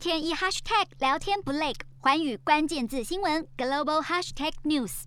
[0.00, 5.02] 天一 hashtag 聊天不累，环宇关键字新闻 global hashtag news。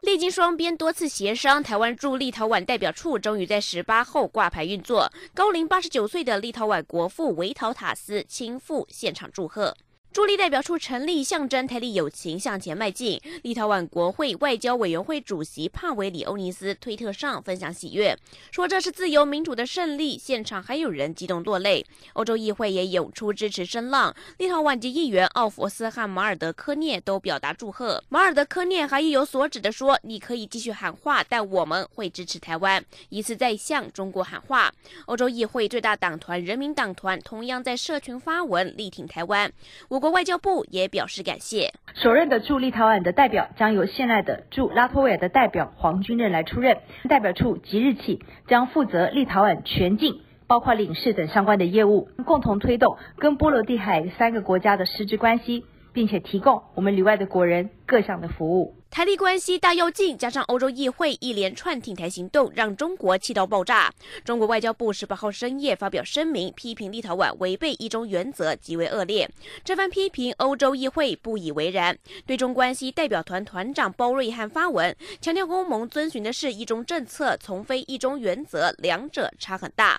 [0.00, 5.08] 历经双边多次协商，台湾驻立陶宛代表处终于在十八号挂牌运作。
[5.32, 9.76] 高龄八十九岁的立陶宛国父维陶塔斯亲赴现场祝贺。
[10.12, 13.18] 驻立代表处成立，象征台立友情向前迈进。
[13.42, 18.14] 立陶宛国会外交委员会主席帕维里欧尼斯推特上分享喜悦，
[18.50, 20.18] 说这是自由民主的胜利。
[20.18, 21.86] 现场还有人激动落泪。
[22.12, 28.04] 欧洲议会也涌出支持声浪，立陶宛籍议员奥弗斯和马尔德科涅都表达祝贺。
[28.10, 34.70] 马尔德科涅还意有所指地说：“你可以继续喊话，但我们会支持台湾。”一次在向中国喊话。
[35.06, 39.50] 欧洲议会最大党团人民党团同样在社群发文力挺台湾。
[39.88, 40.01] 我。
[40.02, 41.72] 国外交部也表示感谢。
[41.94, 46.78] 首任的驻立陶宛的代表将由现在的驻拉脱维亚的代表黄军任来出任。
[47.08, 58.74] 代表处即日起将负责立陶宛全境，包括领事等相关的业务，共同推动跟波罗的海三个国家的实质关系，并且提供我们里外的国人各项的服务。
[58.92, 63.90] 台立关系大跃进，加上欧洲议会一连串挺台行动，让中国气到爆炸。
[64.22, 69.26] 中国外交部十八号深夜发表声明，批评立陶宛违背一中原则，极为恶劣。
[69.64, 71.96] 这番批评，欧洲议会不以为然。
[72.26, 79.98] 对中关系代表团团长鲍瑞汉发文，强调欧盟遵循的是一中政策，从非一中原则，两者差很大。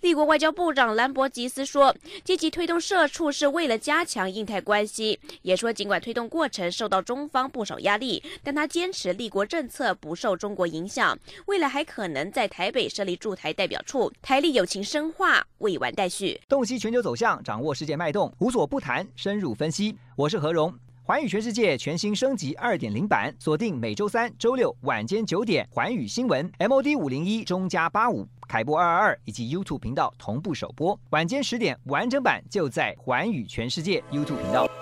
[0.00, 8.20] 立国外交部长兰博吉斯说，积极推动社畜是为了加强印太关系，也说尽管推动过程受到中方不少压力。
[8.42, 16.40] 但他坚持立国政策不受中国影响，未来还可能在台北设立驻台代表处，台立友情深化未完待续。
[16.48, 19.96] 洞悉全球走向，掌握世界脉动，无所不谈，深入分析。
[20.16, 20.72] 我是何荣，
[21.04, 34.81] 寰宇全世界全新升级二点零版，锁定每周三、周六晚间九点，寰宇新闻 MOD 五零一中加八五凯播二二二以及 YouTube 频道同步首播，晚间十点完整版就在寰宇全世界 YouTube 频道。